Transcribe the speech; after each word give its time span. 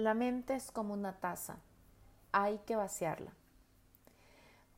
La 0.00 0.14
mente 0.14 0.54
es 0.54 0.72
como 0.72 0.94
una 0.94 1.20
taza. 1.20 1.58
Hay 2.32 2.56
que 2.60 2.74
vaciarla. 2.74 3.34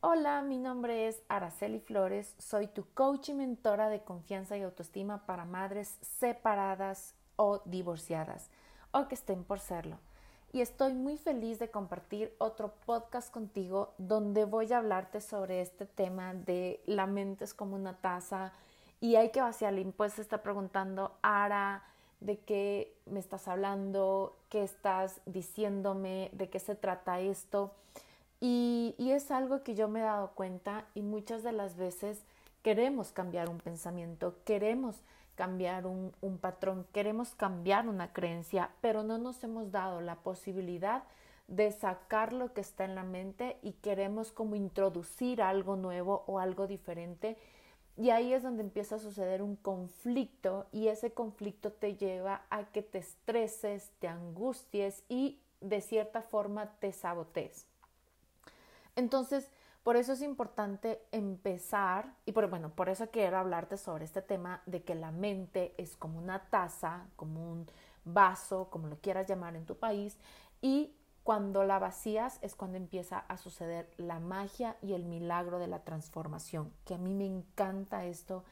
Hola, 0.01 0.41
mi 0.41 0.57
nombre 0.57 1.07
es 1.07 1.23
Araceli 1.29 1.79
Flores. 1.79 2.35
Soy 2.39 2.67
tu 2.67 2.83
coach 2.93 3.29
y 3.29 3.33
mentora 3.33 3.87
de 3.87 4.03
confianza 4.03 4.57
y 4.57 4.63
autoestima 4.63 5.25
para 5.25 5.45
madres 5.45 5.97
separadas 6.01 7.15
o 7.37 7.61
divorciadas 7.63 8.49
o 8.91 9.07
que 9.07 9.15
estén 9.15 9.45
por 9.45 9.61
serlo. 9.61 9.97
Y 10.51 10.59
estoy 10.59 10.93
muy 10.93 11.15
feliz 11.15 11.57
de 11.57 11.71
compartir 11.71 12.35
otro 12.37 12.73
podcast 12.85 13.31
contigo 13.31 13.93
donde 13.97 14.43
voy 14.43 14.73
a 14.73 14.79
hablarte 14.79 15.21
sobre 15.21 15.61
este 15.61 15.85
tema 15.85 16.33
de 16.33 16.83
la 16.85 17.07
mente 17.07 17.45
es 17.45 17.53
como 17.53 17.77
una 17.77 17.95
taza 17.95 18.51
y 18.99 19.15
hay 19.15 19.31
que 19.31 19.39
vaciarla. 19.39 19.89
Pues 19.95 20.11
se 20.11 20.21
está 20.21 20.43
preguntando, 20.43 21.17
Ara, 21.21 21.92
de 22.23 22.39
qué 22.39 22.95
me 23.05 23.19
estás 23.19 23.47
hablando, 23.47 24.37
qué 24.49 24.63
estás 24.63 25.21
diciéndome, 25.25 26.29
de 26.33 26.49
qué 26.49 26.59
se 26.59 26.75
trata 26.75 27.19
esto. 27.19 27.71
Y, 28.39 28.95
es 28.97 29.29
algo 29.29 29.63
que 29.63 29.75
yo 29.75 29.87
me 29.87 29.99
he 29.99 30.03
dado 30.03 30.31
cuenta 30.31 30.85
y 30.95 31.01
muchas 31.03 31.43
de 31.43 31.51
las 31.51 31.77
veces 31.77 32.23
queremos 32.63 33.11
cambiar 33.11 33.47
un 33.47 33.59
pensamiento, 33.59 34.35
queremos 34.43 35.03
cambiar 35.35 35.85
un, 35.85 36.13
un, 36.21 36.39
patrón, 36.39 36.87
queremos 36.93 37.35
cambiar 37.35 37.87
una 37.87 38.11
creencia, 38.11 38.71
pero 38.81 39.03
no 39.03 39.19
nos 39.19 39.43
hemos 39.43 39.71
dado 39.71 40.01
la 40.01 40.15
posibilidad 40.15 41.03
de 41.47 41.71
sacar 41.71 42.33
lo 42.33 42.53
que 42.53 42.61
está 42.61 42.85
en 42.85 42.95
la 42.95 43.03
mente 43.03 43.57
y 43.61 43.73
queremos 43.73 44.31
como 44.31 44.55
introducir 44.55 45.41
algo 45.41 45.75
nuevo 45.75 46.23
o 46.25 46.39
algo 46.39 46.65
diferente 46.65 47.37
y 47.95 48.09
ahí 48.09 48.33
es 48.33 48.43
donde 48.43 48.63
empieza 48.63 48.95
a 48.95 48.99
suceder 48.99 49.41
un 49.41 49.55
conflicto 49.55 50.67
y 50.71 50.87
ese 50.87 51.11
conflicto 51.11 51.71
te 51.71 51.95
lleva 51.95 52.43
a 52.49 52.65
que 52.65 52.81
te 52.81 52.97
estreses, 52.97 53.91
te 53.99 54.07
angusties 54.07 55.03
y 55.09 55.39
de 55.61 55.81
cierta 55.81 56.21
forma 56.21 56.71
te 56.79 56.91
sabotees. 56.91 57.65
Entonces, 58.95 59.49
por 59.83 59.97
eso 59.97 60.13
es 60.13 60.21
importante 60.21 61.01
empezar, 61.11 62.15
y 62.25 62.31
por, 62.31 62.49
bueno, 62.49 62.69
por 62.69 62.87
eso 62.87 63.09
quiero 63.09 63.37
hablarte 63.37 63.77
sobre 63.77 64.05
este 64.05 64.21
tema 64.21 64.61
de 64.65 64.81
que 64.83 64.95
la 64.95 65.11
mente 65.11 65.73
es 65.77 65.97
como 65.97 66.19
una 66.19 66.47
taza, 66.49 67.05
como 67.17 67.51
un 67.51 67.67
vaso, 68.05 68.69
como 68.69 68.87
lo 68.87 68.97
quieras 68.97 69.27
llamar 69.27 69.55
en 69.55 69.65
tu 69.65 69.75
país, 69.75 70.17
y 70.61 70.95
cuando 71.23 71.63
la 71.63 71.79
vacías 71.79 72.37
es 72.41 72.53
cuando 72.53 72.77
empieza 72.77 73.19
a 73.19 73.37
suceder 73.37 73.89
la 73.97 74.19
magia 74.19 74.75
y 74.81 74.93
el 74.93 75.05
milagro 75.05 75.57
de 75.57 75.67
la 75.67 75.79
transformación, 75.79 76.73
que 76.85 76.95
a 76.95 76.97
mí 76.97 77.13
me 77.13 77.25
encanta 77.25 78.05
esto. 78.05 78.43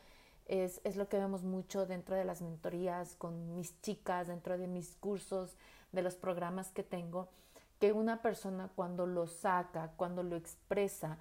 Es, 0.47 0.81
es, 0.83 0.95
lo 0.95 1.07
que 1.07 1.17
vemos 1.17 1.43
mucho 1.43 1.85
dentro 1.85 2.15
de 2.15 2.25
las 2.25 2.41
mentorías 2.41 3.15
con 3.15 3.55
mis 3.55 3.79
chicas, 3.81 4.27
dentro 4.27 4.57
de 4.57 4.67
mis 4.67 4.95
cursos, 4.95 5.55
de 5.91 6.01
los 6.01 6.15
programas 6.15 6.71
que 6.71 6.83
tengo, 6.83 7.29
que 7.79 7.93
una 7.93 8.21
persona 8.21 8.69
cuando 8.75 9.05
lo 9.05 9.27
saca, 9.27 9.91
cuando 9.95 10.23
lo 10.23 10.35
expresa 10.35 11.17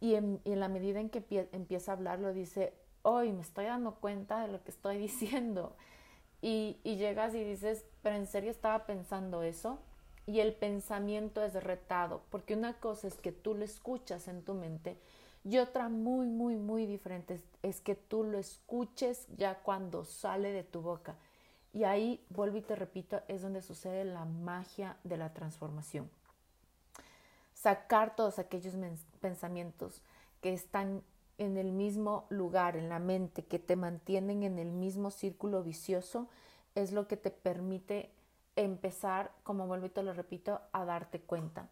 y 0.00 0.14
en, 0.14 0.40
la 0.44 0.68
medida 0.68 1.00
en 1.00 1.08
que 1.08 1.48
empieza 1.52 1.92
a 1.92 1.94
hablar, 1.94 2.18
lo 2.18 2.32
dice, 2.32 2.74
hoy 3.02 3.32
me 3.32 3.42
estoy 3.42 3.66
dando 3.66 3.94
cuenta 3.94 4.40
de 4.40 4.48
lo 4.48 4.62
que 4.62 4.70
estoy 4.70 4.98
diciendo. 5.08 5.76
Y, 6.42 6.78
y 6.84 6.96
llegas 6.96 7.34
y 7.34 7.42
dices, 7.42 7.86
pero 8.02 8.16
en 8.16 8.26
serio 8.26 8.50
estaba 8.50 8.84
pensando 8.84 9.42
eso 9.42 9.78
y 10.26 10.40
el 10.40 10.54
pensamiento 10.54 11.42
es 11.42 11.54
retado, 11.54 12.22
porque 12.30 12.54
una 12.54 12.74
cosa 12.80 13.08
es 13.08 13.16
que 13.16 13.32
tú 13.32 13.54
lo 13.54 13.64
escuchas 13.64 14.28
en 14.28 14.42
tu 14.42 14.54
mente 14.54 14.96
y 15.44 15.58
otra 15.58 15.90
muy, 15.90 16.26
muy, 16.26 16.56
muy 16.56 16.86
diferente 16.86 17.40
es, 17.62 17.80
que 17.82 17.94
tú 17.94 18.24
lo 18.24 18.38
escuches 18.38 19.26
ya 19.36 19.56
cuando 19.56 20.04
sale 20.04 20.52
de 20.52 20.64
tu 20.64 20.80
boca. 20.80 21.16
Y 21.74 21.84
ahí, 21.84 22.24
vuelvo 22.30 22.56
y 22.56 22.62
te 22.62 22.74
repito, 22.74 23.20
es 23.28 23.42
donde 23.42 23.60
sucede 23.60 24.04
la 24.04 24.24
magia 24.24 24.96
de 25.04 25.18
la 25.18 25.34
transformación. 25.34 26.08
Sacar 27.52 28.16
todos 28.16 28.38
aquellos 28.38 28.74
pensamientos 29.20 30.00
que 30.40 30.54
están 30.54 31.02
en 31.36 31.58
el 31.58 31.72
mismo 31.72 32.26
lugar, 32.30 32.76
en 32.76 32.88
la 32.88 32.98
mente, 32.98 33.44
que 33.44 33.58
te 33.58 33.76
mantienen 33.76 34.44
en 34.44 34.58
el 34.58 34.70
mismo 34.70 35.10
círculo 35.10 35.62
vicioso, 35.62 36.28
es 36.74 36.92
lo 36.92 37.06
que 37.06 37.18
te 37.18 37.30
permite 37.30 38.10
empezar, 38.56 39.32
como 39.42 39.66
vuelvo 39.66 39.86
y 39.86 39.90
te 39.90 40.02
lo 40.02 40.12
repito, 40.12 40.60
a 40.72 40.84
darte 40.84 41.20
cuenta. 41.20 41.68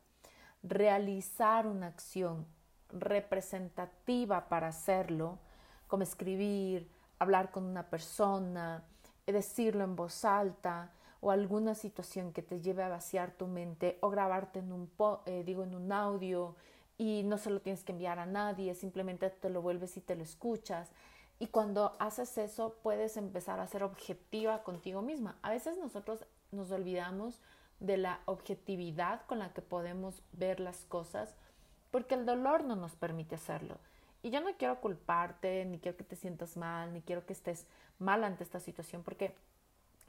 Realizar 0.62 1.66
una 1.66 1.88
acción 1.88 2.46
representativa 2.90 4.48
para 4.48 4.68
hacerlo, 4.68 5.38
como 5.86 6.02
escribir, 6.02 6.90
hablar 7.18 7.50
con 7.50 7.64
una 7.64 7.88
persona, 7.88 8.84
decirlo 9.26 9.84
en 9.84 9.96
voz 9.96 10.24
alta 10.24 10.92
o 11.20 11.30
alguna 11.30 11.74
situación 11.74 12.32
que 12.32 12.42
te 12.42 12.60
lleve 12.60 12.82
a 12.82 12.88
vaciar 12.88 13.32
tu 13.32 13.46
mente 13.46 13.98
o 14.00 14.10
grabarte 14.10 14.58
en 14.58 14.72
un, 14.72 14.90
eh, 15.26 15.44
digo, 15.44 15.62
en 15.62 15.74
un 15.74 15.92
audio 15.92 16.56
y 16.98 17.22
no 17.24 17.38
se 17.38 17.50
lo 17.50 17.60
tienes 17.60 17.84
que 17.84 17.92
enviar 17.92 18.18
a 18.18 18.26
nadie, 18.26 18.74
simplemente 18.74 19.30
te 19.30 19.48
lo 19.48 19.62
vuelves 19.62 19.96
y 19.96 20.00
te 20.00 20.16
lo 20.16 20.22
escuchas. 20.22 20.90
Y 21.38 21.46
cuando 21.46 21.96
haces 21.98 22.38
eso, 22.38 22.76
puedes 22.82 23.16
empezar 23.16 23.60
a 23.60 23.66
ser 23.66 23.82
objetiva 23.82 24.62
contigo 24.62 25.02
misma. 25.02 25.38
A 25.42 25.50
veces 25.50 25.78
nosotros 25.78 26.24
nos 26.52 26.70
olvidamos 26.70 27.40
de 27.80 27.96
la 27.96 28.20
objetividad 28.26 29.22
con 29.26 29.40
la 29.40 29.52
que 29.52 29.62
podemos 29.62 30.22
ver 30.32 30.60
las 30.60 30.84
cosas, 30.84 31.34
porque 31.90 32.14
el 32.14 32.24
dolor 32.24 32.64
no 32.64 32.76
nos 32.76 32.94
permite 32.94 33.34
hacerlo. 33.34 33.78
Y 34.22 34.30
yo 34.30 34.40
no 34.40 34.56
quiero 34.56 34.80
culparte, 34.80 35.64
ni 35.64 35.78
quiero 35.78 35.96
que 35.96 36.04
te 36.04 36.14
sientas 36.14 36.56
mal, 36.56 36.92
ni 36.92 37.02
quiero 37.02 37.26
que 37.26 37.32
estés 37.32 37.66
mal 37.98 38.22
ante 38.22 38.44
esta 38.44 38.60
situación, 38.60 39.02
porque 39.02 39.34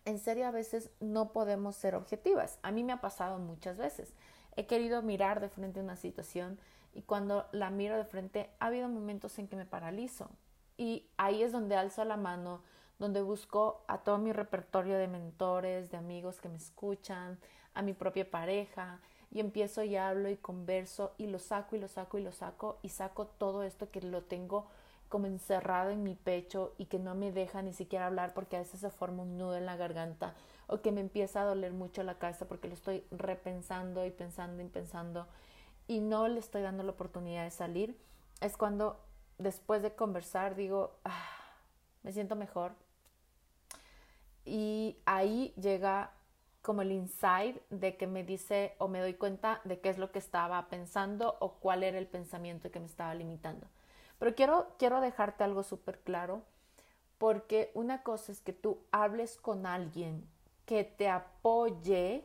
en 0.06 0.20
serio 0.20 0.46
a 0.46 0.52
veces 0.52 0.92
no 1.00 1.32
podemos 1.32 1.76
ser 1.76 1.96
objetivas. 1.96 2.60
A 2.62 2.72
mí 2.72 2.84
me 2.84 2.94
ha 2.94 3.02
pasado 3.02 3.40
muchas 3.40 3.78
veces. 3.78 4.14
He 4.56 4.68
querido 4.68 5.02
mirar 5.02 5.40
de 5.40 5.50
frente 5.50 5.80
una 5.80 5.96
situación 5.96 6.60
y 6.94 7.02
cuando 7.02 7.48
la 7.52 7.72
miro 7.72 7.98
de 7.98 8.06
frente 8.06 8.52
ha 8.60 8.68
habido 8.68 8.88
momentos 8.88 9.40
en 9.40 9.48
que 9.48 9.56
me 9.56 9.66
paralizo. 9.66 10.30
Y 10.78 11.08
ahí 11.18 11.42
es 11.42 11.52
donde 11.52 11.76
alzo 11.76 12.04
la 12.06 12.18
mano, 12.18 12.62
donde 13.00 13.22
busco 13.22 13.84
a 13.88 14.00
todo 14.00 14.18
mi 14.18 14.32
repertorio 14.32 14.98
de 14.98 15.08
mentores, 15.08 15.92
de 15.92 15.98
amigos 15.98 16.40
que 16.40 16.50
me 16.50 16.58
escuchan, 16.58 17.40
a 17.74 17.82
mi 17.82 17.94
propia 17.94 18.30
pareja, 18.30 19.00
y 19.34 19.40
empiezo 19.40 19.84
y 19.84 19.96
hablo 19.96 20.30
y 20.30 20.38
converso 20.38 21.14
y 21.18 21.28
lo 21.28 21.40
saco 21.40 21.76
y 21.76 21.80
lo 21.80 21.88
saco 21.88 22.20
y 22.20 22.24
lo 22.24 22.32
saco 22.32 22.78
y 22.84 22.90
saco 22.90 23.26
todo 23.26 23.64
esto 23.64 23.90
que 23.90 24.02
lo 24.02 24.22
tengo 24.22 24.68
como 25.10 25.26
encerrado 25.26 25.90
en 25.90 26.04
mi 26.04 26.16
pecho 26.16 26.74
y 26.78 26.86
que 26.86 27.00
no 27.00 27.16
me 27.16 27.32
deja 27.32 27.62
ni 27.62 27.74
siquiera 27.74 28.08
hablar 28.08 28.34
porque 28.34 28.58
a 28.58 28.60
veces 28.60 28.80
se 28.80 28.92
forma 28.92 29.24
un 29.24 29.38
nudo 29.38 29.56
en 29.58 29.66
la 29.66 29.76
garganta 29.76 30.36
o 30.68 30.82
que 30.82 30.92
me 30.92 31.02
empieza 31.02 31.42
a 31.42 31.46
doler 31.46 31.74
mucho 31.74 32.04
la 32.04 32.20
cabeza 32.20 32.48
porque 32.48 32.68
lo 32.68 32.76
estoy 32.76 33.04
repensando 33.12 34.06
y 34.06 34.12
pensando 34.12 34.62
y 34.62 34.68
pensando 34.68 35.28
y 35.88 36.00
no 36.00 36.28
le 36.28 36.40
estoy 36.40 36.62
dando 36.62 36.84
la 36.84 36.92
oportunidad 36.92 37.44
de 37.44 37.52
salir, 37.52 37.98
es 38.40 38.56
cuando 38.56 39.00
después 39.38 39.82
de 39.82 39.94
conversar 39.94 40.56
digo, 40.56 40.96
ah, 41.06 41.43
me 42.04 42.12
siento 42.12 42.36
mejor, 42.36 42.74
y 44.46 44.98
ahí 45.06 45.54
llega 45.56 46.12
como 46.62 46.82
el 46.82 46.92
inside 46.92 47.62
de 47.70 47.98
que 47.98 48.08
me 48.08 48.24
dice 48.24 48.74
o 48.78 48.88
me 48.88 49.00
doy 49.00 49.14
cuenta 49.14 49.62
de 49.64 49.80
qué 49.80 49.90
es 49.90 49.98
lo 49.98 50.12
que 50.12 50.20
estaba 50.20 50.70
pensando 50.70 51.36
o 51.40 51.54
cuál 51.54 51.84
era 51.84 51.98
el 51.98 52.08
pensamiento 52.08 52.72
que 52.72 52.80
me 52.80 52.86
estaba 52.86 53.14
limitando. 53.14 53.68
Pero 54.20 54.34
quiero, 54.36 54.68
quiero 54.80 55.02
dejarte 55.02 55.44
algo 55.44 55.64
súper 55.64 56.00
claro 56.00 56.42
porque 57.18 57.72
una 57.74 58.04
cosa 58.04 58.32
es 58.32 58.40
que 58.40 58.54
tú 58.54 58.80
hables 58.92 59.38
con 59.38 59.66
alguien 59.66 60.26
que 60.66 60.84
te 60.86 61.10
apoye 61.10 62.24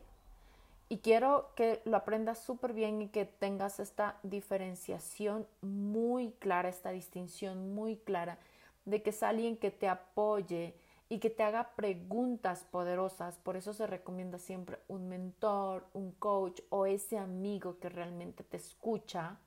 y 0.88 0.98
quiero 0.98 1.50
que 1.56 1.82
lo 1.84 1.96
aprendas 1.96 2.38
súper 2.38 2.72
bien 2.72 3.02
y 3.02 3.08
que 3.08 3.24
tengas 3.24 3.80
esta 3.80 4.16
diferenciación 4.22 5.46
muy 5.60 6.30
clara, 6.38 6.68
esta 6.68 6.90
distinción 6.90 7.74
muy 7.74 7.96
clara 7.96 8.38
de 8.88 9.02
que 9.02 9.10
es 9.10 9.22
alguien 9.22 9.56
que 9.56 9.70
te 9.70 9.88
apoye, 9.88 10.74
y 11.08 11.18
que 11.18 11.30
te 11.30 11.42
haga 11.42 11.70
preguntas 11.74 12.66
poderosas. 12.70 13.38
Por 13.38 13.56
eso 13.56 13.72
se 13.72 13.86
recomienda 13.86 14.38
siempre 14.38 14.78
un 14.88 15.08
mentor, 15.08 15.86
un 15.94 16.12
coach 16.12 16.60
o 16.68 16.86
ese 16.86 17.18
amigo 17.18 17.78
que 17.78 17.88
realmente 17.88 18.44
te 18.44 18.58
escucha. 18.58 19.38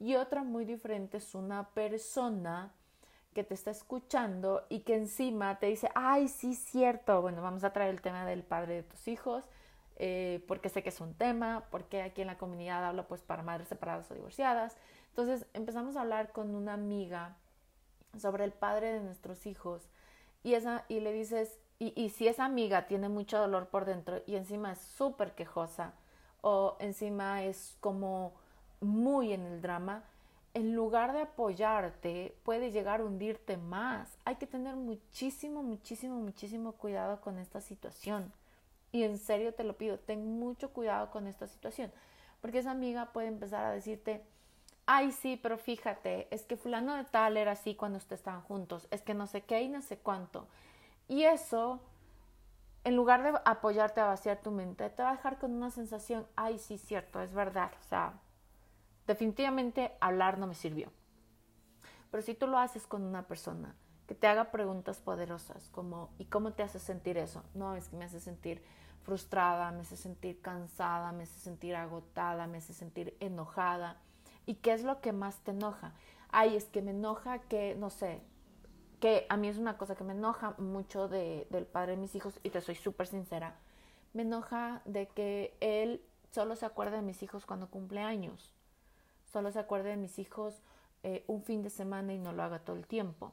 Y 0.00 0.16
otra 0.16 0.42
muy 0.42 0.64
diferente 0.64 1.18
es 1.18 1.34
una 1.34 1.68
persona 1.70 2.72
que 3.34 3.44
te 3.44 3.54
está 3.54 3.70
escuchando 3.70 4.64
y 4.68 4.80
que 4.80 4.94
encima 4.94 5.58
te 5.58 5.66
dice, 5.66 5.90
ay, 5.94 6.28
sí, 6.28 6.54
cierto, 6.54 7.20
bueno, 7.20 7.42
vamos 7.42 7.64
a 7.64 7.72
traer 7.72 7.90
el 7.90 8.00
tema 8.00 8.24
del 8.24 8.42
padre 8.42 8.76
de 8.76 8.82
tus 8.84 9.08
hijos, 9.08 9.44
eh, 9.96 10.44
porque 10.46 10.68
sé 10.68 10.82
que 10.82 10.88
es 10.88 11.00
un 11.00 11.14
tema, 11.14 11.66
porque 11.70 12.02
aquí 12.02 12.22
en 12.22 12.28
la 12.28 12.38
comunidad 12.38 12.84
habla 12.84 13.06
pues 13.08 13.22
para 13.22 13.42
madres 13.42 13.68
separadas 13.68 14.10
o 14.10 14.14
divorciadas. 14.14 14.76
Entonces 15.08 15.46
empezamos 15.52 15.96
a 15.96 16.02
hablar 16.02 16.32
con 16.32 16.54
una 16.54 16.74
amiga 16.74 17.36
sobre 18.18 18.44
el 18.44 18.52
padre 18.52 18.92
de 18.92 19.00
nuestros 19.00 19.46
hijos 19.46 19.82
y, 20.42 20.54
esa, 20.54 20.84
y 20.88 21.00
le 21.00 21.12
dices, 21.12 21.58
y, 21.78 21.92
y 22.00 22.10
si 22.10 22.28
esa 22.28 22.44
amiga 22.44 22.86
tiene 22.86 23.08
mucho 23.08 23.38
dolor 23.38 23.68
por 23.68 23.84
dentro 23.84 24.22
y 24.26 24.36
encima 24.36 24.72
es 24.72 24.78
súper 24.78 25.34
quejosa 25.34 25.94
o 26.40 26.76
encima 26.78 27.42
es 27.44 27.76
como 27.80 28.32
muy 28.80 29.32
en 29.32 29.46
el 29.46 29.62
drama, 29.62 30.04
en 30.54 30.74
lugar 30.74 31.12
de 31.12 31.22
apoyarte, 31.22 32.36
puede 32.44 32.70
llegar 32.70 33.00
a 33.00 33.04
hundirte 33.04 33.56
más. 33.56 34.16
Hay 34.24 34.36
que 34.36 34.46
tener 34.46 34.76
muchísimo, 34.76 35.62
muchísimo, 35.62 36.16
muchísimo 36.16 36.72
cuidado 36.72 37.20
con 37.20 37.38
esta 37.38 37.60
situación. 37.60 38.32
Y 38.92 39.02
en 39.02 39.18
serio 39.18 39.52
te 39.52 39.64
lo 39.64 39.76
pido, 39.76 39.98
ten 39.98 40.38
mucho 40.38 40.70
cuidado 40.70 41.10
con 41.10 41.26
esta 41.26 41.48
situación, 41.48 41.90
porque 42.40 42.58
esa 42.58 42.70
amiga 42.70 43.12
puede 43.12 43.26
empezar 43.26 43.64
a 43.64 43.72
decirte, 43.72 44.22
ay 44.86 45.12
sí, 45.12 45.38
pero 45.42 45.58
fíjate, 45.58 46.28
es 46.34 46.44
que 46.44 46.56
fulano 46.56 46.94
de 46.94 47.04
tal 47.04 47.36
era 47.36 47.52
así 47.52 47.74
cuando 47.74 47.98
ustedes 47.98 48.20
estaban 48.20 48.42
juntos, 48.42 48.88
es 48.90 49.02
que 49.02 49.14
no 49.14 49.26
sé 49.26 49.42
qué 49.42 49.62
y 49.62 49.68
no 49.68 49.82
sé 49.82 49.98
cuánto. 49.98 50.46
Y 51.08 51.24
eso, 51.24 51.80
en 52.84 52.96
lugar 52.96 53.22
de 53.22 53.38
apoyarte 53.44 54.00
a 54.00 54.06
vaciar 54.06 54.42
tu 54.42 54.50
mente, 54.50 54.88
te 54.90 55.02
va 55.02 55.10
a 55.10 55.16
dejar 55.16 55.38
con 55.38 55.52
una 55.52 55.70
sensación, 55.70 56.26
ay 56.36 56.58
sí, 56.58 56.78
cierto, 56.78 57.20
es 57.20 57.32
verdad, 57.32 57.72
o 57.80 57.84
sea, 57.84 58.14
definitivamente 59.06 59.92
hablar 60.00 60.38
no 60.38 60.46
me 60.46 60.54
sirvió. 60.54 60.90
Pero 62.10 62.22
si 62.22 62.34
tú 62.34 62.46
lo 62.46 62.58
haces 62.58 62.86
con 62.86 63.02
una 63.02 63.26
persona 63.26 63.74
que 64.06 64.14
te 64.14 64.26
haga 64.26 64.50
preguntas 64.50 65.00
poderosas, 65.00 65.68
como 65.70 66.10
¿y 66.18 66.26
cómo 66.26 66.52
te 66.52 66.62
hace 66.62 66.78
sentir 66.78 67.18
eso? 67.18 67.42
No, 67.54 67.74
es 67.74 67.88
que 67.88 67.96
me 67.96 68.04
hace 68.04 68.20
sentir 68.20 68.62
frustrada, 69.02 69.70
me 69.72 69.80
hace 69.80 69.96
sentir 69.96 70.40
cansada, 70.40 71.12
me 71.12 71.24
hace 71.24 71.38
sentir 71.38 71.74
agotada, 71.74 72.46
me 72.46 72.58
hace 72.58 72.72
sentir 72.72 73.16
enojada. 73.20 73.98
¿Y 74.46 74.56
qué 74.56 74.72
es 74.72 74.84
lo 74.84 75.00
que 75.00 75.12
más 75.12 75.38
te 75.40 75.52
enoja? 75.52 75.94
Ay, 76.30 76.56
es 76.56 76.66
que 76.66 76.82
me 76.82 76.90
enoja 76.90 77.40
que, 77.40 77.74
no 77.76 77.90
sé, 77.90 78.20
que 79.00 79.26
a 79.28 79.36
mí 79.36 79.48
es 79.48 79.58
una 79.58 79.76
cosa 79.78 79.94
que 79.94 80.04
me 80.04 80.12
enoja 80.12 80.54
mucho 80.58 81.08
de, 81.08 81.46
del 81.50 81.66
padre 81.66 81.92
de 81.92 81.98
mis 81.98 82.14
hijos, 82.14 82.40
y 82.42 82.50
te 82.50 82.60
soy 82.60 82.74
súper 82.74 83.06
sincera, 83.06 83.56
me 84.12 84.22
enoja 84.22 84.82
de 84.84 85.08
que 85.08 85.56
él 85.60 86.02
solo 86.30 86.56
se 86.56 86.66
acuerde 86.66 86.96
de 86.96 87.02
mis 87.02 87.22
hijos 87.22 87.46
cuando 87.46 87.68
cumple 87.68 88.00
años, 88.00 88.54
solo 89.32 89.50
se 89.50 89.58
acuerde 89.58 89.90
de 89.90 89.96
mis 89.96 90.18
hijos 90.18 90.62
eh, 91.02 91.22
un 91.26 91.42
fin 91.42 91.62
de 91.62 91.68
semana 91.68 92.14
y 92.14 92.18
no 92.18 92.32
lo 92.32 92.42
haga 92.42 92.60
todo 92.60 92.76
el 92.76 92.86
tiempo. 92.86 93.32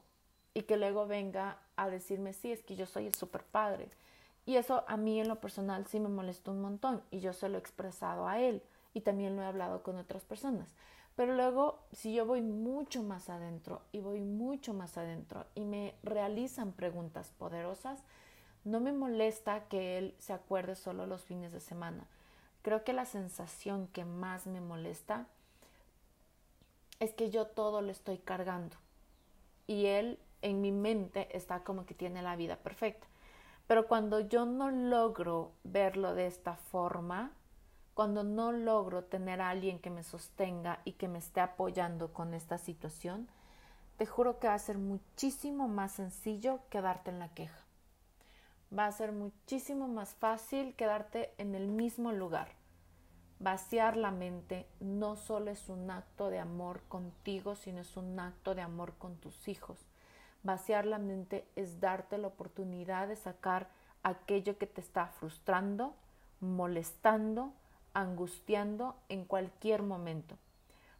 Y 0.53 0.63
que 0.63 0.75
luego 0.75 1.07
venga 1.07 1.59
a 1.77 1.89
decirme, 1.89 2.33
sí, 2.33 2.51
es 2.51 2.63
que 2.63 2.75
yo 2.75 2.85
soy 2.85 3.07
el 3.07 3.15
super 3.15 3.43
padre. 3.43 3.87
Y 4.45 4.57
eso 4.57 4.83
a 4.89 4.97
mí 4.97 5.21
en 5.21 5.29
lo 5.29 5.39
personal 5.39 5.85
sí 5.85 5.99
me 5.99 6.09
molestó 6.09 6.51
un 6.51 6.61
montón 6.61 7.01
y 7.11 7.21
yo 7.21 7.31
se 7.31 7.47
lo 7.47 7.57
he 7.57 7.61
expresado 7.61 8.27
a 8.27 8.41
él 8.41 8.61
y 8.93 9.01
también 9.01 9.37
lo 9.37 9.43
he 9.43 9.45
hablado 9.45 9.83
con 9.83 9.97
otras 9.97 10.25
personas. 10.25 10.67
Pero 11.15 11.35
luego, 11.35 11.79
si 11.91 12.13
yo 12.13 12.25
voy 12.25 12.41
mucho 12.41 13.03
más 13.03 13.29
adentro 13.29 13.81
y 13.91 13.99
voy 13.99 14.21
mucho 14.21 14.73
más 14.73 14.97
adentro 14.97 15.45
y 15.55 15.61
me 15.61 15.95
realizan 16.03 16.71
preguntas 16.71 17.33
poderosas, 17.37 18.03
no 18.63 18.79
me 18.79 18.93
molesta 18.93 19.65
que 19.67 19.97
él 19.97 20.15
se 20.19 20.33
acuerde 20.33 20.75
solo 20.75 21.05
los 21.05 21.23
fines 21.23 21.51
de 21.51 21.59
semana. 21.59 22.07
Creo 22.61 22.83
que 22.83 22.93
la 22.93 23.05
sensación 23.05 23.87
que 23.87 24.05
más 24.05 24.47
me 24.47 24.61
molesta 24.61 25.25
es 26.99 27.13
que 27.13 27.31
yo 27.31 27.47
todo 27.47 27.81
le 27.81 27.91
estoy 27.91 28.19
cargando 28.19 28.77
y 29.67 29.87
él 29.87 30.19
en 30.41 30.61
mi 30.61 30.71
mente 30.71 31.35
está 31.35 31.63
como 31.63 31.85
que 31.85 31.93
tiene 31.93 32.21
la 32.21 32.35
vida 32.35 32.57
perfecta. 32.57 33.07
Pero 33.67 33.87
cuando 33.87 34.19
yo 34.19 34.45
no 34.45 34.69
logro 34.69 35.53
verlo 35.63 36.13
de 36.13 36.27
esta 36.27 36.55
forma, 36.55 37.31
cuando 38.01 38.23
no 38.23 38.51
logro 38.51 39.03
tener 39.03 39.41
a 39.41 39.51
alguien 39.51 39.77
que 39.77 39.91
me 39.91 40.01
sostenga 40.01 40.79
y 40.85 40.93
que 40.93 41.07
me 41.07 41.19
esté 41.19 41.39
apoyando 41.39 42.11
con 42.11 42.33
esta 42.33 42.57
situación, 42.57 43.27
te 43.97 44.07
juro 44.07 44.39
que 44.39 44.47
va 44.47 44.55
a 44.55 44.57
ser 44.57 44.79
muchísimo 44.79 45.67
más 45.67 45.91
sencillo 45.91 46.61
quedarte 46.71 47.11
en 47.11 47.19
la 47.19 47.29
queja. 47.29 47.63
Va 48.75 48.87
a 48.87 48.91
ser 48.91 49.11
muchísimo 49.11 49.87
más 49.87 50.15
fácil 50.15 50.73
quedarte 50.73 51.31
en 51.37 51.53
el 51.53 51.67
mismo 51.67 52.11
lugar. 52.11 52.47
Vaciar 53.37 53.95
la 53.97 54.09
mente 54.09 54.65
no 54.79 55.15
solo 55.15 55.51
es 55.51 55.69
un 55.69 55.91
acto 55.91 56.31
de 56.31 56.39
amor 56.39 56.81
contigo, 56.89 57.53
sino 57.53 57.81
es 57.81 57.95
un 57.97 58.19
acto 58.19 58.55
de 58.55 58.63
amor 58.63 58.93
con 58.97 59.15
tus 59.17 59.47
hijos. 59.47 59.77
Vaciar 60.41 60.87
la 60.87 60.97
mente 60.97 61.47
es 61.55 61.79
darte 61.79 62.17
la 62.17 62.29
oportunidad 62.29 63.09
de 63.09 63.15
sacar 63.15 63.69
aquello 64.01 64.57
que 64.57 64.65
te 64.65 64.81
está 64.81 65.05
frustrando, 65.05 65.93
molestando, 66.39 67.53
angustiando 67.93 68.95
en 69.09 69.25
cualquier 69.25 69.83
momento. 69.83 70.37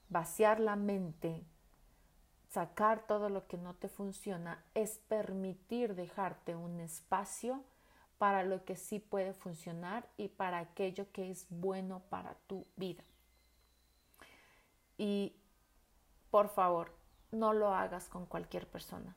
Vaciar 0.10 0.60
la 0.60 0.76
mente, 0.76 1.44
sacar 2.50 3.06
todo 3.08 3.30
lo 3.30 3.48
que 3.48 3.58
no 3.58 3.74
te 3.76 3.88
funciona, 3.88 4.64
es 4.74 5.00
permitir 5.08 5.96
dejarte 5.96 6.56
un 6.56 6.80
espacio 6.80 7.64
para 8.18 8.44
lo 8.44 8.66
que 8.66 8.76
sí 8.76 9.00
puede 9.00 9.34
funcionar 9.34 10.08
y 10.18 10.28
para 10.28 10.60
aquello 10.60 11.12
que 11.12 11.32
es 11.32 11.48
bueno 11.50 12.02
para 12.10 12.36
tu 12.48 12.68
vida. 12.76 13.04
Y 14.98 15.36
por 16.30 16.50
favor, 16.50 16.92
no 17.32 17.54
lo 17.54 17.74
hagas 17.74 18.08
con 18.10 18.26
cualquier 18.26 18.68
persona. 18.68 19.16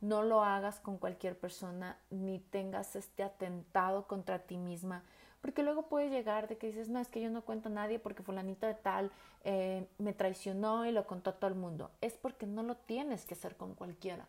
No 0.00 0.22
lo 0.22 0.42
hagas 0.42 0.80
con 0.80 0.98
cualquier 0.98 1.38
persona 1.38 1.98
ni 2.10 2.38
tengas 2.38 2.96
este 2.96 3.22
atentado 3.22 4.06
contra 4.06 4.40
ti 4.40 4.56
misma, 4.56 5.04
porque 5.42 5.62
luego 5.62 5.88
puede 5.88 6.08
llegar 6.08 6.48
de 6.48 6.56
que 6.56 6.68
dices, 6.68 6.88
no, 6.88 7.00
es 7.00 7.08
que 7.08 7.20
yo 7.20 7.28
no 7.28 7.42
cuento 7.42 7.68
a 7.68 7.72
nadie 7.72 7.98
porque 7.98 8.22
fulanito 8.22 8.66
de 8.66 8.74
tal 8.74 9.10
eh, 9.44 9.86
me 9.98 10.14
traicionó 10.14 10.86
y 10.86 10.92
lo 10.92 11.06
contó 11.06 11.30
a 11.30 11.32
todo 11.34 11.48
el 11.48 11.56
mundo. 11.56 11.90
Es 12.00 12.14
porque 12.14 12.46
no 12.46 12.62
lo 12.62 12.76
tienes 12.76 13.26
que 13.26 13.34
hacer 13.34 13.56
con 13.56 13.74
cualquiera. 13.74 14.28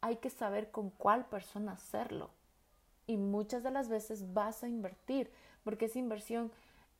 Hay 0.00 0.16
que 0.16 0.30
saber 0.30 0.70
con 0.70 0.90
cuál 0.90 1.26
persona 1.26 1.72
hacerlo 1.72 2.30
y 3.06 3.18
muchas 3.18 3.62
de 3.62 3.70
las 3.70 3.88
veces 3.90 4.32
vas 4.32 4.64
a 4.64 4.68
invertir, 4.68 5.30
porque 5.62 5.84
esa 5.84 5.98
inversión 5.98 6.50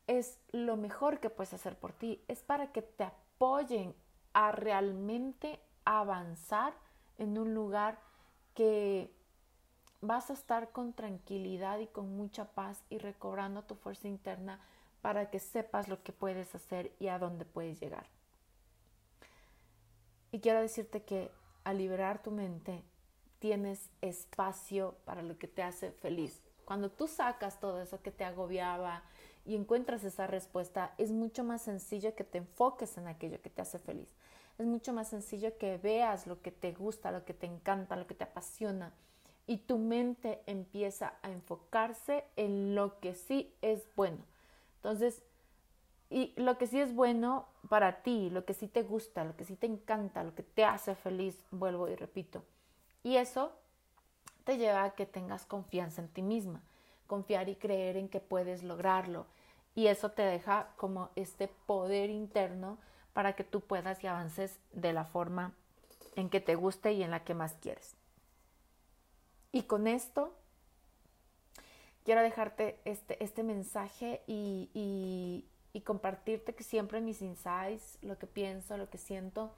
es 0.07 0.39
lo 0.53 0.77
mejor 0.77 1.19
que 1.19 1.31
puedes 1.31 1.55
hacer 1.55 1.77
por 1.79 1.93
ti, 1.93 2.23
es 2.29 2.43
para 2.43 2.71
que 2.71 2.83
te 2.83 3.05
apoyen 3.05 3.95
a 4.35 4.53
realmente 4.53 5.59
avanzar 5.87 6.75
en 7.17 7.39
un 7.39 7.55
lugar 7.55 7.99
que 8.55 9.11
vas 10.05 10.31
a 10.31 10.35
estar 10.35 10.71
con 10.71 10.93
tranquilidad 10.93 11.79
y 11.79 11.87
con 11.87 12.17
mucha 12.17 12.47
paz 12.53 12.83
y 12.91 12.99
recobrando 12.99 13.63
tu 13.63 13.75
fuerza 13.75 14.09
interna 14.09 14.61
para 15.03 15.31
que 15.31 15.39
sepas 15.39 15.89
lo 15.89 16.03
que 16.03 16.13
puedes 16.13 16.55
hacer 16.55 16.93
y 16.99 17.09
a 17.09 17.19
dónde 17.19 17.45
puedes 17.45 17.81
llegar. 17.81 18.07
Y 20.33 20.41
quiero 20.41 20.61
decirte 20.61 21.03
que 21.03 21.31
al 21.63 21.79
liberar 21.79 22.23
tu 22.23 22.31
mente 22.31 22.83
tienes 23.39 23.91
espacio 24.01 24.97
para 25.05 25.23
lo 25.23 25.39
que 25.39 25.47
te 25.47 25.63
hace 25.63 25.93
feliz. 25.93 26.43
Cuando 26.65 26.91
tú 26.91 27.07
sacas 27.07 27.61
todo 27.61 27.83
eso 27.83 28.01
que 28.03 28.11
te 28.11 28.25
agobiaba 28.25 29.03
y 29.45 29.55
encuentras 29.55 30.03
esa 30.05 30.27
respuesta, 30.27 30.95
es 30.97 31.13
mucho 31.13 31.45
más 31.45 31.63
sencillo 31.63 32.15
que 32.15 32.25
te 32.25 32.39
enfoques 32.39 32.97
en 32.97 33.07
aquello 33.07 33.43
que 33.43 33.51
te 33.51 33.63
hace 33.63 33.79
feliz. 33.79 34.09
Es 34.59 34.67
mucho 34.67 34.93
más 34.93 35.09
sencillo 35.09 35.59
que 35.59 35.77
veas 35.77 36.27
lo 36.27 36.41
que 36.41 36.51
te 36.51 36.73
gusta, 36.73 37.13
lo 37.13 37.25
que 37.25 37.35
te 37.35 37.47
encanta, 37.47 37.97
lo 37.97 38.07
que 38.07 38.15
te 38.15 38.25
apasiona 38.25 38.95
y 39.47 39.59
tu 39.59 39.79
mente 39.79 40.43
empieza 40.47 41.15
a 41.23 41.31
enfocarse 41.31 42.25
en 42.37 42.75
lo 42.75 42.99
que 43.01 43.15
sí 43.15 43.53
es 43.63 43.87
bueno. 43.95 44.19
Entonces, 44.77 45.23
y 46.11 46.33
lo 46.37 46.59
que 46.59 46.67
sí 46.67 46.81
es 46.81 46.95
bueno 46.95 47.47
para 47.69 48.03
ti, 48.03 48.31
lo 48.31 48.45
que 48.45 48.55
sí 48.55 48.69
te 48.69 48.83
gusta, 48.83 49.25
lo 49.25 49.37
que 49.37 49.45
sí 49.45 49.57
te 49.57 49.67
encanta, 49.67 50.23
lo 50.23 50.35
que 50.35 50.43
te 50.43 50.65
hace 50.65 50.95
feliz, 50.95 51.45
vuelvo 51.51 51.89
y 51.89 51.97
repito, 51.97 52.45
y 53.03 53.17
eso 53.17 53.53
te 54.45 54.59
lleva 54.59 54.85
a 54.85 54.95
que 54.95 55.07
tengas 55.07 55.47
confianza 55.47 56.03
en 56.03 56.09
ti 56.09 56.23
misma, 56.23 56.63
confiar 57.07 57.49
y 57.49 57.57
creer 57.57 57.97
en 57.97 58.09
que 58.09 58.21
puedes 58.21 58.63
lograrlo. 58.63 59.27
Y 59.75 59.89
eso 59.89 60.13
te 60.13 60.23
deja 60.23 60.69
como 60.77 61.11
este 61.17 61.49
poder 61.49 62.11
interno 62.11 62.79
para 63.13 63.35
que 63.35 63.43
tú 63.45 63.61
puedas 63.61 64.03
y 64.05 64.07
avances 64.07 64.61
de 64.73 64.93
la 64.93 65.05
forma 65.05 65.53
en 66.15 66.31
que 66.31 66.41
te 66.41 66.55
guste 66.55 66.93
y 66.93 67.03
en 67.03 67.11
la 67.11 67.25
que 67.25 67.35
más 67.35 67.55
quieres. 67.55 67.97
Y 69.55 69.63
con 69.63 69.87
esto 69.87 70.35
quiero 72.05 72.23
dejarte 72.23 72.77
este, 72.85 73.23
este 73.23 73.45
mensaje 73.45 74.21
y, 74.27 74.69
y, 75.73 75.81
compartirte 75.83 76.57
que 76.57 76.65
siempre 76.65 77.01
mis 77.01 77.23
insights, 77.23 77.99
lo 78.03 78.19
que 78.19 78.27
pienso, 78.27 78.77
lo 78.77 78.91
que 78.91 78.99
siento, 78.99 79.53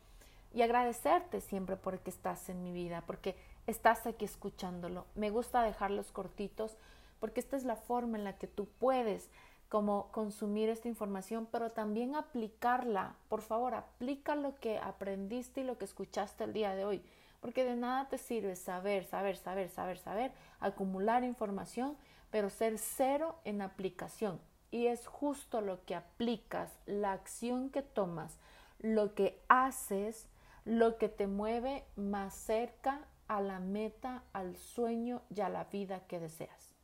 y 0.53 0.61
agradecerte 0.61 1.41
siempre 1.41 1.77
porque 1.77 2.11
estás 2.11 2.51
en 2.51 2.63
mi 2.63 2.73
vida, 2.73 3.05
porque 3.07 3.37
estás 3.67 4.07
aquí 4.07 4.27
escuchándolo. 4.27 5.07
Me 5.15 5.31
gusta 5.31 5.63
dejarlos 5.63 6.13
cortitos 6.13 6.77
porque 7.19 7.41
esta 7.41 7.57
es 7.57 7.65
la 7.65 7.77
forma 7.77 8.19
en 8.19 8.25
la 8.25 8.37
que 8.37 8.49
tú 8.49 8.69
puedes 8.79 9.31
como 9.71 10.13
consumir 10.13 10.69
esta 10.69 10.89
información, 10.89 11.49
pero 11.51 11.71
también 11.71 12.17
aplicarla. 12.17 13.15
Por 13.31 13.41
favor, 13.41 13.75
aplica 13.75 14.35
lo 14.35 14.57
que 14.57 14.77
aprendiste 14.79 15.63
y 15.63 15.65
lo 15.65 15.79
que 15.79 15.87
escuchaste 15.87 16.45
el 16.45 16.53
día 16.53 16.75
de 16.75 16.85
hoy, 16.85 17.03
porque 17.47 17.65
de 17.65 17.77
nada 17.77 18.09
te 18.09 18.19
sirve 18.19 18.57
saber, 18.57 19.05
saber, 19.05 19.37
saber, 19.37 19.69
saber, 19.69 19.99
saber, 19.99 20.33
acumular 20.59 21.23
información, 21.23 21.97
pero 22.33 22.51
ser 22.51 22.77
cero 22.77 23.39
en 23.45 23.63
aplicación. 23.63 24.41
Y 24.73 24.89
es 24.89 25.07
justo 25.07 25.61
lo 25.61 25.85
que 25.85 25.95
aplicas, 25.95 26.73
la 26.87 27.13
acción 27.13 27.71
que 27.71 27.83
tomas, 27.83 28.37
lo 28.81 29.15
que 29.15 29.41
haces, 29.47 30.27
lo 30.65 30.99
que 30.99 31.09
te 31.09 31.29
mueve 31.29 31.85
más 31.95 32.35
cerca 32.35 33.07
a 33.29 33.41
la 33.41 33.61
meta, 33.61 34.25
al 34.33 34.57
sueño 34.57 35.23
y 35.33 35.41
a 35.41 35.49
la 35.49 35.63
vida 35.67 36.01
que 36.09 36.19
deseas. 36.19 36.75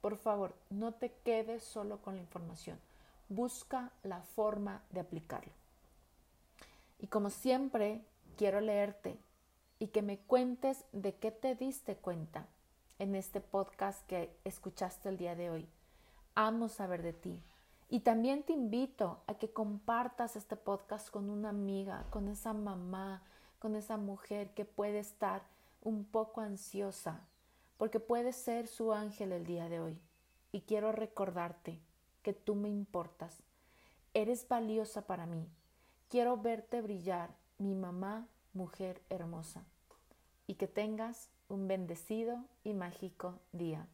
Por 0.00 0.16
favor, 0.16 0.56
no 0.70 0.90
te 0.90 1.12
quedes 1.24 1.62
solo 1.62 2.02
con 2.02 2.16
la 2.16 2.22
información. 2.22 2.80
Busca 3.28 3.92
la 4.02 4.22
forma 4.22 4.82
de 4.90 4.98
aplicarlo. 4.98 5.52
Y 6.98 7.06
como 7.06 7.30
siempre, 7.30 8.02
quiero 8.36 8.60
leerte 8.60 9.20
y 9.78 9.88
que 9.88 10.02
me 10.02 10.18
cuentes 10.18 10.84
de 10.92 11.14
qué 11.14 11.30
te 11.30 11.54
diste 11.54 11.96
cuenta 11.96 12.46
en 12.98 13.14
este 13.14 13.40
podcast 13.40 14.04
que 14.06 14.36
escuchaste 14.44 15.08
el 15.08 15.16
día 15.16 15.34
de 15.34 15.50
hoy. 15.50 15.68
Amo 16.34 16.68
saber 16.68 17.02
de 17.02 17.12
ti. 17.12 17.42
Y 17.88 18.00
también 18.00 18.42
te 18.42 18.52
invito 18.52 19.22
a 19.26 19.34
que 19.34 19.50
compartas 19.50 20.36
este 20.36 20.56
podcast 20.56 21.10
con 21.10 21.30
una 21.30 21.48
amiga, 21.48 22.06
con 22.10 22.28
esa 22.28 22.52
mamá, 22.52 23.22
con 23.58 23.76
esa 23.76 23.96
mujer 23.96 24.52
que 24.52 24.64
puede 24.64 24.98
estar 24.98 25.42
un 25.82 26.04
poco 26.04 26.40
ansiosa, 26.40 27.20
porque 27.76 27.98
puede 28.00 28.32
ser 28.32 28.66
su 28.66 28.92
ángel 28.92 29.32
el 29.32 29.46
día 29.46 29.68
de 29.68 29.80
hoy. 29.80 29.98
Y 30.52 30.62
quiero 30.62 30.92
recordarte 30.92 31.80
que 32.22 32.32
tú 32.32 32.54
me 32.54 32.68
importas. 32.68 33.42
Eres 34.12 34.46
valiosa 34.48 35.06
para 35.06 35.26
mí. 35.26 35.48
Quiero 36.08 36.36
verte 36.36 36.82
brillar, 36.82 37.30
mi 37.58 37.74
mamá, 37.74 38.28
mujer 38.52 39.02
hermosa. 39.10 39.64
Y 40.46 40.54
que 40.54 40.66
tengas 40.66 41.30
un 41.48 41.68
bendecido 41.68 42.44
y 42.64 42.74
mágico 42.74 43.40
día. 43.52 43.86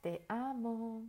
Te 0.00 0.24
amo. 0.28 1.04